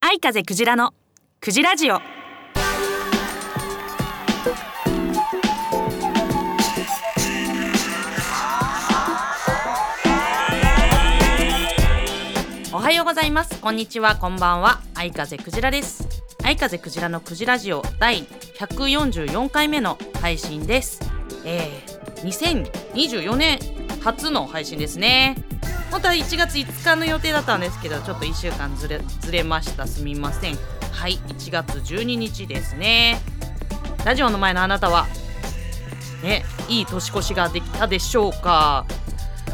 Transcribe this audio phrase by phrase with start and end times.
[0.00, 0.94] 愛風クジラの
[1.40, 1.96] クジラジオ。
[12.72, 13.60] おはようございます。
[13.60, 14.14] こんにちは。
[14.14, 14.80] こんばんは。
[14.94, 16.06] 愛風クジラです。
[16.44, 18.22] 愛風クジラのクジラジオ第
[18.60, 21.00] 144回目の配信です。
[21.44, 23.58] えー、2024年
[24.02, 25.36] 初の配信ですね。
[25.90, 29.86] 本当は1月5日の予定だったんですけどちょっと1週間ずれずれました。
[29.86, 30.56] すみません。
[30.92, 33.20] はい1月12日ですね。
[34.04, 35.06] ラジオの前のあなたは
[36.22, 38.86] ねいい年越しができたでしょうか？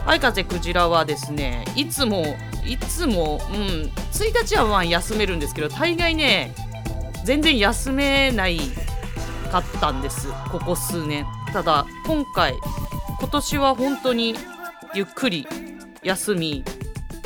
[0.06, 3.56] 相風クジラはですねいつもいつもうん
[4.12, 6.54] 1日はまあ休めるんですけど大概ね
[7.24, 8.58] 全然休めない
[9.50, 10.28] かったんです。
[10.50, 11.26] ここ数年。
[11.52, 12.58] ただ今回
[13.20, 14.34] 今年は本当に
[14.94, 15.46] ゆっくり
[16.02, 16.64] 休み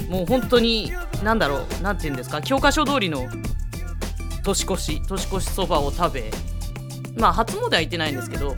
[0.08, 0.92] もう本当に
[1.23, 3.24] 何だろう何て言うんですか教科書通りの
[4.45, 6.30] 年越し年越しそばを食べ
[7.16, 8.56] まあ初詣は行ってないんですけど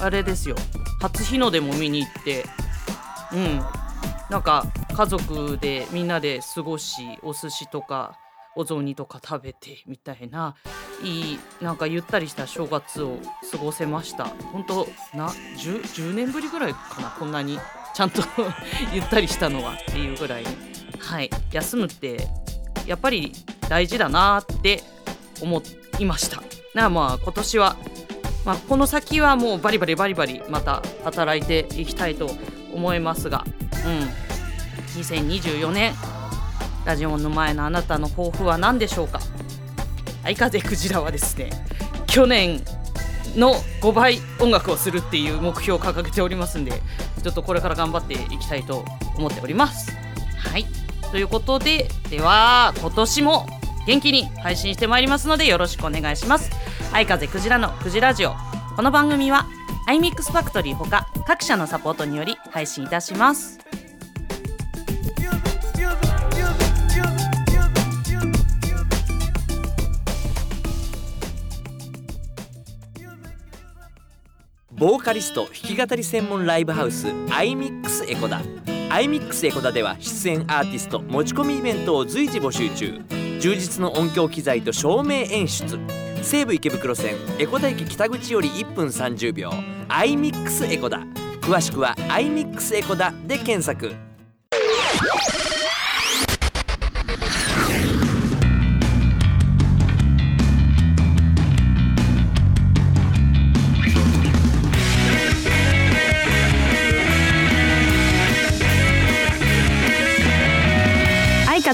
[0.00, 0.56] あれですよ。
[1.00, 2.44] 初日の出も見に行って
[3.32, 3.62] うん。
[4.30, 4.64] なんか
[4.94, 8.18] 家族でみんなで過ごしお寿司とか
[8.56, 10.54] お雑煮とか食べてみたいな
[11.02, 13.18] いいなんかゆったりした正月を
[13.50, 14.26] 過ごせました。
[14.52, 17.58] 本当な 10, 10年ぶりぐらいかなこんなに
[17.94, 18.22] ちゃんと
[18.92, 20.44] ゆったりしたのはっていうぐらい
[20.98, 21.30] はい。
[21.52, 22.28] 休むって
[22.86, 23.32] やっぱり
[23.68, 24.82] 大事だなって
[25.40, 25.62] 思
[25.98, 26.36] いました。
[26.36, 27.76] だからまあ今年は、
[28.44, 32.30] まあ、この先はもうバリバリバリバリまた働いていきたいと
[32.72, 33.44] 思いますが
[33.84, 34.24] うん。
[35.00, 35.92] 2024年
[36.84, 39.20] ラジオの前のあなたの抱負は何でしょうか？
[40.22, 41.50] 相風クジラはですね
[42.06, 42.62] 去年
[43.36, 46.72] の5倍音楽をするっていう目標を掲げておりますんで
[47.22, 48.84] ちょっとこれから頑張っていきたいと
[49.16, 49.92] 思っております。
[50.38, 50.66] はい。
[51.10, 53.46] ということででは今年も
[53.86, 56.50] 元気に配信してまいりますのでよろしくお願いします。
[56.90, 58.34] 相風クジラのクジラジオ。
[58.76, 59.46] この番組は
[59.88, 63.58] iMix ファクトリーほか各社のサポートにより配信いたします
[74.84, 78.42] ボーカリスト弾き語り専門ライブハウス iMix エコダ。
[78.90, 83.00] iMix エコダでは出演アーティスト持ち込みイベントを随時募集中。
[83.40, 85.78] 充実の音響機材と照明演出。
[86.20, 89.52] 西武池袋線エコダ駅北口より1分30秒。
[89.88, 90.98] iMix エコダ。
[91.40, 93.94] 詳しくは iMix エコダで検索。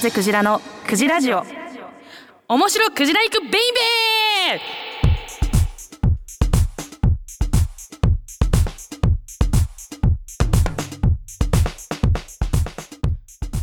[0.01, 1.45] 風クジラのクジラジオ。
[2.49, 3.59] 面白クジラ行くベイベ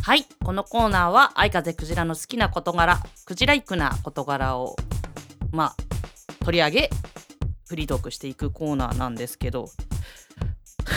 [0.00, 4.76] はいこのコーナーは相風クジラの好きな事柄クジライクな事柄を
[5.50, 5.74] まあ
[6.44, 6.90] 取り上げ
[7.68, 9.70] フリートークしていくコーナーなんですけど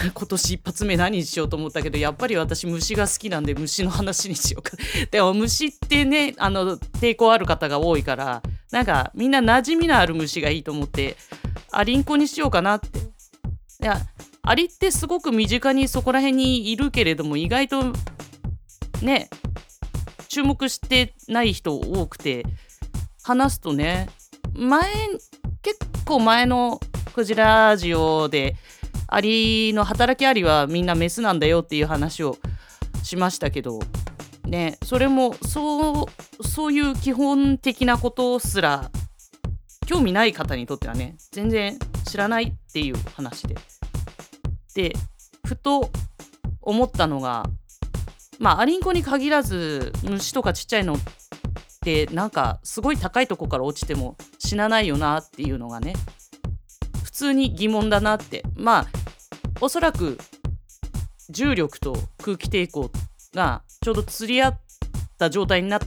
[0.14, 4.72] 今年一発目何にしようと思ったけどやっぱり私虫が好きなんで虫の話にしようか。
[5.12, 8.42] でも虫ってねあの抵抗ある方が多いから
[8.72, 11.18] なんかみんな馴染みのある虫がいいと思って
[11.72, 13.00] アリンコにしようかなって。
[13.00, 14.00] いや
[14.44, 17.94] アリってすごく身近にそこら辺にいるけれども意外と
[19.02, 19.30] ね
[20.28, 22.46] 注目してない人多くて
[23.24, 24.10] 話すとね
[24.54, 24.82] 前
[25.62, 26.80] 結構前の
[27.14, 28.56] クジラジオで
[29.14, 32.38] アリの働きアリはみんなメスなんだよっていう話を
[33.04, 33.80] しましたけど
[34.46, 38.90] ねそれもそうそういう基本的なことすら
[39.86, 43.56] 興味ない方にとってはね全然知らないっていう話で。
[44.74, 44.96] で
[45.46, 45.92] ふと
[46.62, 47.46] 思ったのが
[48.40, 50.98] まあアリンコに限らず虫とかちっちゃいのっ
[51.82, 55.96] てなんかすごい高いとこから落ちても死なないよなっていうのがね
[57.04, 58.44] 普通に疑問だなって。
[58.56, 59.01] まあ
[59.64, 60.18] おそらく
[61.30, 62.90] 重力と空気抵抗
[63.36, 64.60] がちょうど釣り合っ
[65.20, 65.80] た状態にな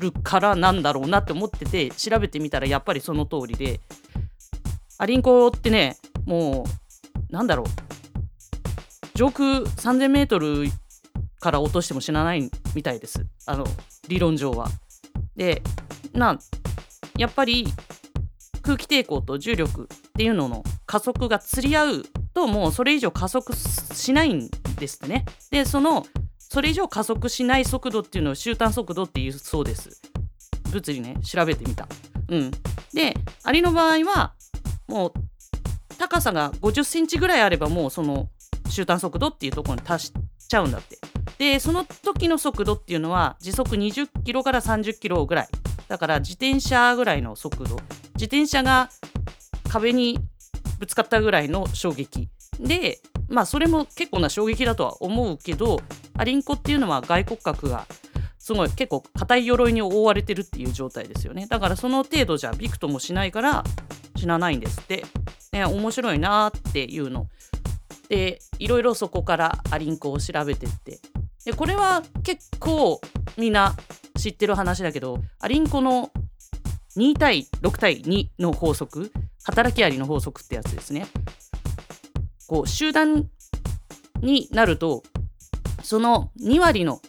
[0.00, 3.80] るからなんだろうなって思ってて調べてみたらやっぱりその通りで
[4.98, 5.96] アリンコってね
[6.26, 6.64] も
[7.30, 7.66] うなんだろう
[9.14, 10.70] 上空 3000m
[11.40, 13.64] から落としても死なないみたいですあの
[14.08, 14.68] 理論上は。
[15.34, 15.62] で
[16.12, 16.38] な
[17.16, 17.66] やっぱり
[18.60, 22.02] 空気抵抗と重力っていうのの加速が釣り合う
[22.34, 24.48] ともうそれ以上加速しないん
[24.78, 25.24] ですってね。
[25.50, 26.06] でその
[26.38, 30.00] それ以上加速しない速度っていうのを終端速度っていうそうです。
[30.70, 31.86] 物理ね調べてみた。
[32.28, 32.50] うん。
[32.92, 34.34] でアリの場合は
[34.86, 35.12] もう
[35.98, 38.28] 高さが50センチぐらいあればもうその
[38.68, 40.12] 終端速度っていうところに達し
[40.48, 40.98] ちゃうんだって。
[41.38, 45.48] でその時の速度っていうのは時速20キロから30キロぐらい。
[45.88, 47.76] だから自転車ぐらいの速度。
[48.14, 48.90] 自転車が
[49.68, 50.18] 壁に
[50.82, 52.28] ぶつかったぐらいの衝撃。
[52.58, 52.98] で
[53.28, 55.80] まあそれも結構な衝撃だとは思うけど
[56.18, 57.86] アリンコっていうのは外骨格が
[58.36, 61.46] すごい結構硬い鎧に覆われてるっていう状態ですよね。
[61.46, 63.62] だからその程度じゃびくともしないから
[64.16, 65.04] 死なないんですって。
[65.52, 67.28] ね面白いなっていうの。
[68.08, 70.98] でいろいろそこからアリンコを調べてって。
[71.44, 73.00] でこれは結構
[73.38, 73.76] みんな
[74.18, 76.10] 知ってる話だけどアリンコの
[76.96, 79.12] 2対6対2の法則
[79.44, 81.06] 働きアリの法則ってやつですね。
[82.46, 83.28] こう集団
[84.20, 85.02] になると
[85.82, 87.00] その2割の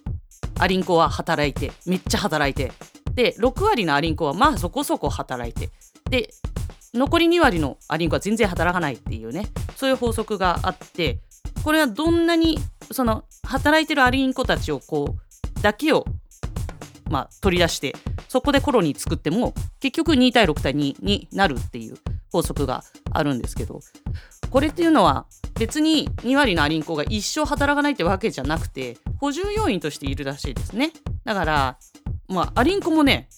[0.59, 2.71] アリンコは働いてめっちゃ働いて
[3.13, 5.69] で6割のアリンコはまあそこそこ働いて
[6.09, 6.33] で
[6.93, 11.19] 残り2割のアリンコは全然働かないっていうねそういう法則があって
[11.63, 12.59] これはどんなに
[12.91, 16.05] その働いてるアリンコたちをこうだけを
[17.09, 17.95] まあ取り出して
[18.27, 21.97] そこでコロニー作っても結局2対6対2になるっていう
[22.33, 23.79] 法則があるんですけど
[24.49, 25.27] これっていうのは
[25.59, 30.91] 別に2割のアリンコが一生働かないってわけじゃなくて補充要員としているらしいですね。
[31.23, 31.77] だから
[32.27, 33.29] まあアリンコもね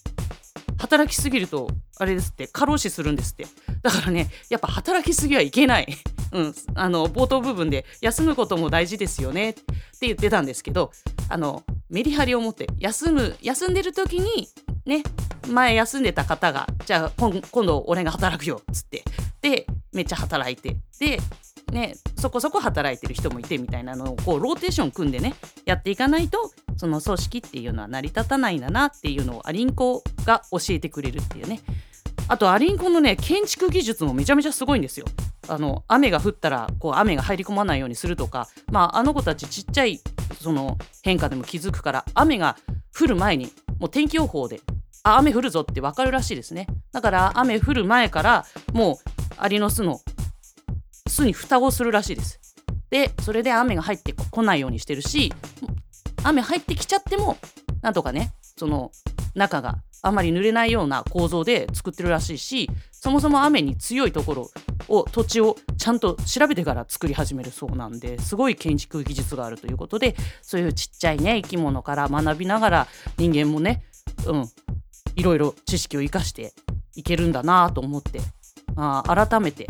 [0.77, 3.47] 働きすぎるとあれですって過労死するんですって。
[3.81, 5.88] だからねやっぱ働きすぎはいけない。
[6.31, 9.51] うんあの冒頭部分で休むことも大事ですよね。
[9.51, 9.63] って
[10.01, 10.92] 言ってたんですけど
[11.30, 14.50] あのメリハリを持って休む休んでる時に
[14.86, 15.04] ね
[15.48, 19.04] 前休んでた方がじゃあ今度俺が働くよっつって。
[19.42, 20.78] でめっちゃ働いて。
[21.00, 21.20] で
[21.72, 25.34] ねそこそこ働いてる人もいてみたいなのをこうローテーション組んでね
[25.66, 31.62] やっていかないとその組織っていうのは成り立たないんだなっていうのをアリンコが教えてくれるっていうね。
[32.28, 35.06] あとアリンコのね建築技術もめちゃめちゃすごいんですよ。
[35.48, 40.02] あの雨が降ったらこう雨が入り込まないようにするとか、まあ、あの子たちちっちゃい
[40.42, 42.58] その変化でも気づくから雨が
[42.98, 44.62] 降る前にもう天気予報で
[45.06, 46.66] あ雨降るぞって分かるらしいですね。
[46.92, 48.96] だから雨降る前からもう
[49.38, 50.02] アリの巣の
[51.07, 52.40] 巣に蓋をするらしいです。
[52.90, 55.31] でそれで雨が入ってこないようにしてるし
[56.24, 57.38] 雨入ってきちゃっても
[57.81, 58.92] なんとかねその
[59.36, 64.52] 中があまり濡れないような構造で作ってるらしいしそもそも雨に強いところ
[64.88, 72.88] を土地をちゃんと調べてから作り始めるそうなんですごい建築技術があるということでそういうちっちゃいね生き物から学びながら
[73.18, 73.84] 人間もね
[74.25, 74.50] うん
[75.16, 76.54] いろいろ知識を生かして
[76.96, 78.22] いけるんだなと思って
[78.76, 79.68] あ改めて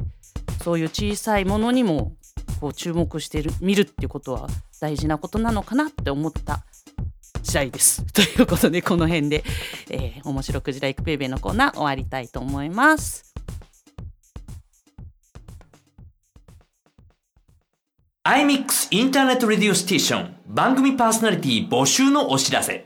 [0.63, 2.13] そういう小さいものにも
[2.59, 4.47] こう注目してる見るっていうことは
[4.79, 6.65] 大事なことなのかなって思った
[7.43, 8.03] 次第です。
[8.11, 9.43] ということでこの辺で、
[9.89, 13.33] えー、面白くじらいくペイベのコーナー終わりたいと思います。
[18.23, 22.85] アイミックスインターネットレディオステーション番組パーソナリティ募集のお知らせ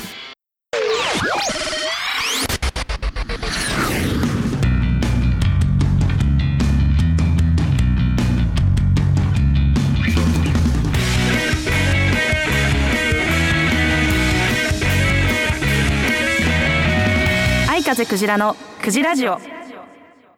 [18.01, 19.37] 風クジラのクジラジオ。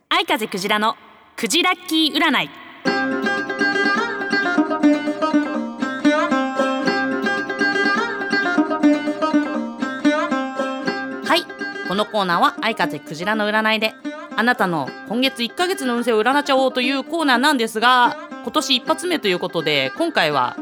[0.10, 0.98] 愛風クジラの
[1.38, 2.50] クジラッキー占い。
[11.26, 11.88] はい。
[11.88, 13.94] このコーナーは愛風クジラの占いで
[14.36, 20.58] あなたの今月1ヶ月の運勢を占っちゃおうというコーナーなんですが今年一発目ということで今回は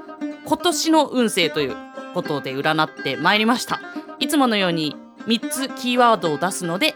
[0.45, 1.75] 今年の運勢という
[2.13, 3.81] ことで占ってまいりました。
[4.19, 4.95] いつものように
[5.27, 6.95] 3つキーワードを出すので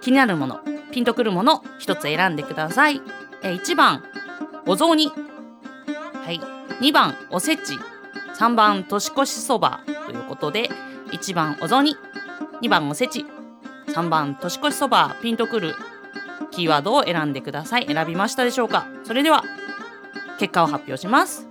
[0.00, 0.60] 気になるもの
[0.92, 3.02] ピンとくるもの1つ選んでください。
[3.42, 4.02] え1番
[4.66, 5.08] お雑煮。
[5.08, 5.12] は
[6.30, 6.40] い。
[6.80, 7.78] 2番おせち。
[8.38, 9.80] 3番年越しそば。
[10.06, 10.70] ということで
[11.12, 11.96] 1番お雑煮。
[12.62, 13.26] 2番おせち。
[13.88, 15.16] 3番年越しそば。
[15.20, 15.74] ピンとくる
[16.50, 17.86] キーワードを選んでください。
[17.86, 18.86] 選びましたでしょうか？
[19.04, 19.44] それでは
[20.38, 21.46] 結果を発表します。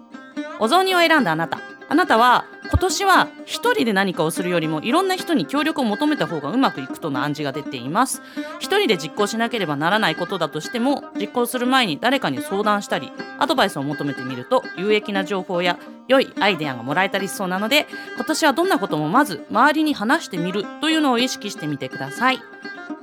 [0.60, 1.60] お雑煮を選んだあなた。
[1.88, 2.46] あなたは
[2.76, 8.22] 今年は一人で何かをするよりもいろんな人に協力を求めた方がうまくいくとの暗示が出ています。
[8.60, 15.80] 一人で実行しなければならないことだとしても実行する前に誰かに相談したりアドバイスを求めてみると有益な情報や
[16.10, 22.42] 良いアイデアがもらえたりしそうなので今年はどんなこともまず周りに話してみるというのを意識してみてください。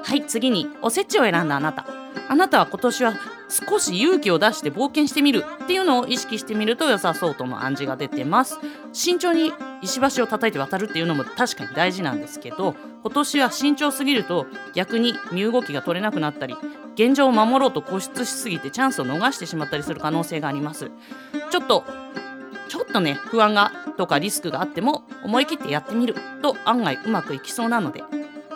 [0.04, 1.86] はい次におせちを選んだあなた。
[2.28, 3.14] あなたは今年は
[3.48, 8.58] 少し勇気を出して冒険してみるっていうのを意識してみると良さそうとの暗示が出てます。
[8.92, 16.56] 慎重に石橋を叩いて渡るっていうのも確かに大事なんですけど今年は慎重すぎると逆に身動きが取れなくなったり
[16.94, 20.90] 現状を守ろうと固執しすぎてチャンスを逃してしまったりする可能性があります。
[21.50, 21.84] ちょっと
[22.68, 28.02] ちょっとね不安がとかリスクがあっても思い切ってやってみると案外うまくいきそうなので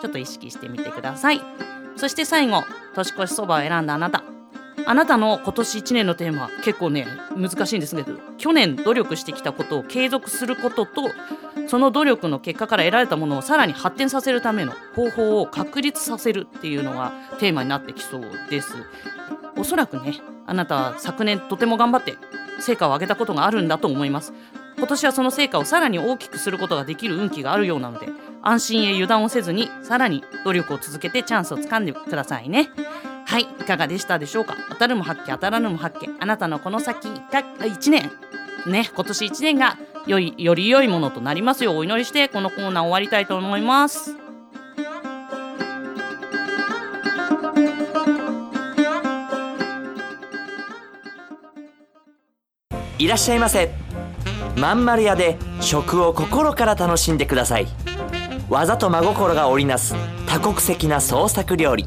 [0.00, 1.40] ちょっと意識してみてください。
[1.96, 2.62] そして最後
[2.94, 4.22] 年越しそばを選んだあなた。
[4.88, 11.10] あなたの今年1年のテーマは結構ね難しいんですけど去年努力してきたことを継続することと
[11.66, 18.74] その努力の結果から得られたものをさらに発展させるための方法を確立させるっていうのがテーマになってきそうです。
[19.56, 22.14] おそらくねあなたは昨年とても頑張って
[22.60, 24.32] 成果を上げたことがあるんだと思います。
[24.78, 28.08] 今年はその成果をさらに大きくすることができる運気があるようなので
[28.42, 32.70] 安心へ油断をせずにさらに努力を続けてチャンスをつかんでくださいね。
[33.26, 34.54] はいいかがでしたでしょうか？
[34.68, 38.10] 当たるも発見当たらぬも発見あなたのこの先1年。
[38.66, 44.16] ね今年1年が良いより良いものとなりますようお祈りしてこのコーナー終わりたいと思います。
[52.98, 53.85] いらっしゃいませ。
[54.56, 57.66] まんまる屋で食を心から楽しんでください。
[58.48, 59.94] 技と真心が織りなす
[60.26, 61.86] 多国籍な創作料理。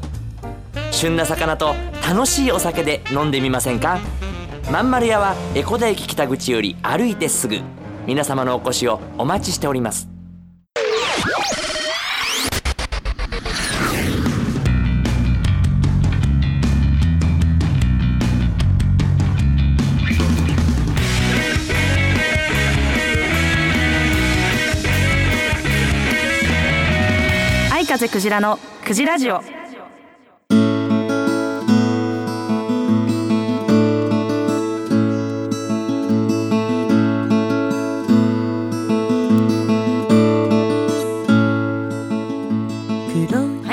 [0.92, 1.74] 旬な魚と
[2.06, 3.98] 楽しいお酒で飲んでみませんか？
[4.70, 7.60] まんまる屋は江古田駅北口より歩いてすぐ。
[8.06, 10.09] 皆様のお越しをお待ちしております。
[28.00, 29.34] 風クジラのクジラジオ。
[29.34, 29.42] は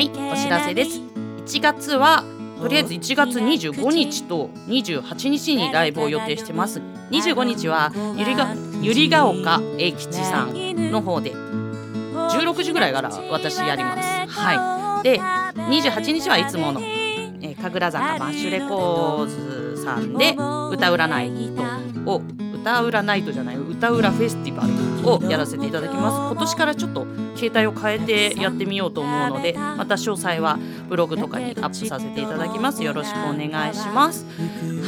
[0.02, 1.00] いお知らせです。
[1.46, 2.26] 1月は
[2.60, 6.82] とりあえず1月25日と28日にライブを予定してます。
[7.12, 14.07] 25日はゆりがゆりが丘英吉さんの方で16時ぐらいから私やります。
[14.38, 15.04] はい。
[15.04, 22.22] で28日はいつもの、えー、神楽坂マッシュレコーズさんで歌占いとを
[22.54, 26.34] 歌占いとじゃない歌占フェスティバルをやらせていただきます。
[26.34, 30.58] 今年からちょっと形態を変えてやってみようと思うのでまた詳細は
[30.90, 32.84] ブログとかにアップさせていただきます。
[32.84, 34.26] よろしくお願いします。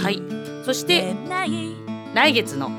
[0.01, 0.21] はい。
[0.65, 1.15] そして
[2.13, 2.71] 来月の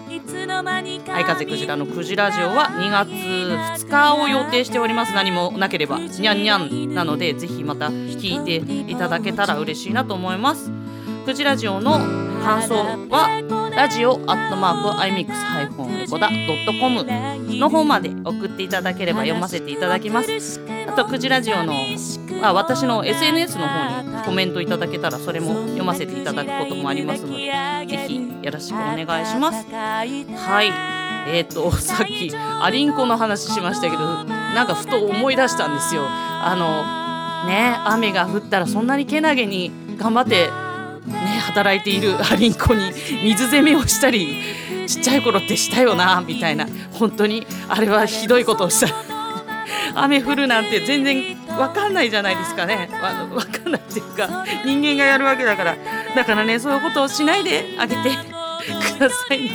[1.13, 5.15] 藍風くじらのクジラジオは2月2日を予定しております。
[5.15, 10.71] 何もなければにゃんにゃんなのでぜひまた聞いていただけたら嬉しいなと思います。
[11.25, 11.93] クジラジオの
[12.43, 12.75] 感想
[13.09, 17.05] はラジオアットマークアイミックスハイフンエコダドットコム
[17.59, 20.61] の方まで送っていただければ読ませていただきます。
[20.89, 21.75] あとクジラジオの
[22.43, 27.47] あ私の SNS の方にコメントいただけたらそれも読ませていただくこともありますので
[27.87, 29.67] ぜひよろしくお願いします。
[29.71, 30.91] はい。
[31.29, 36.03] えーと さっきアリンコの話しましたけどなんかふと思い出したんですよ。
[36.09, 40.51] あのね雨が降ったらそんなにけなげに頑張って
[41.07, 41.17] ね、
[41.47, 42.93] 働いているアリンコに
[43.25, 44.37] 水攻めをしたり
[44.87, 46.67] ちっちゃい頃ってしたよなみたいな。
[46.93, 48.95] 本当にあれはひどいことをした。
[49.95, 52.89] 雨降るなんて全然わかんないじゃないですかね。
[53.03, 55.77] わわかんないっていうか人間がやるわけだから。
[56.15, 58.30] だからねそういうことをしないであげて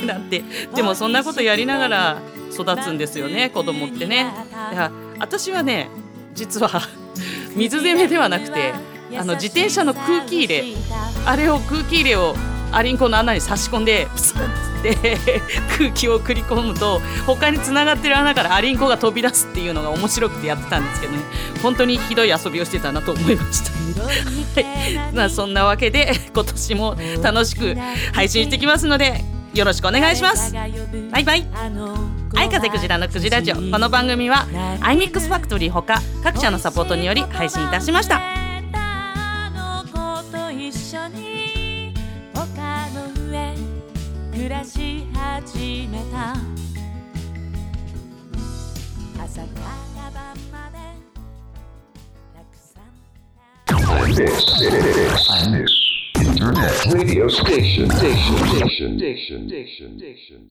[0.05, 0.43] なんて
[0.75, 2.21] でもそんなことやりながら
[2.51, 4.31] 育つんですよね子供ってね。
[4.71, 5.89] いや私はね
[6.33, 6.69] 実は
[7.55, 8.73] 水攻めではなくて
[9.17, 10.63] あの自転車の空気入れ
[11.25, 12.35] あれを空気入れを
[12.71, 15.41] アリンコの穴に差し込んでプスッて
[15.77, 21.19] 空気を送り込むと他につながってる穴からアリンコが飛び出すっていうのが面白くてやってたんですけどね。
[21.63, 23.71] 本当にひどい遊びをしてたなと思いました。
[24.01, 27.75] はい、まあそんなわけで今年も楽しく
[28.13, 29.23] 配信してきますので
[29.55, 30.53] よろしくお願いします。
[30.53, 30.74] バイ
[31.24, 31.47] バイ。
[32.35, 34.45] 愛風クジラのクジラジオこの番組は
[34.81, 38.21] アイミックスファクトリーほか各社のサポートにより配信いたしました。
[44.33, 46.35] 暮らし始めた
[49.24, 49.47] 朝か
[49.95, 50.77] ら晩まで
[52.35, 52.81] たくさ
[55.50, 55.85] ん
[56.45, 56.85] Internet.
[56.93, 60.49] Radio station, station, station, station, station, station.